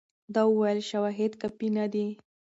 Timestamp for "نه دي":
1.77-2.07